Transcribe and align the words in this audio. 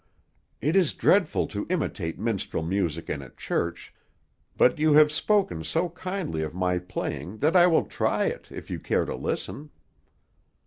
It 0.61 0.75
is 0.75 0.93
dreadful 0.93 1.45
to 1.49 1.67
imitate 1.69 2.17
minstrel 2.17 2.63
music 2.63 3.07
in 3.07 3.21
a 3.21 3.29
church, 3.29 3.93
but 4.57 4.79
you 4.79 4.93
have 4.93 5.11
spoken 5.11 5.63
so 5.63 5.89
kindly 5.89 6.41
of 6.41 6.55
my 6.55 6.79
playing 6.79 7.37
that 7.37 7.55
I 7.55 7.67
will 7.67 7.85
try 7.85 8.25
it, 8.25 8.47
if 8.51 8.71
you 8.71 8.79
care 8.79 9.05
to 9.05 9.13
listen." 9.13 9.69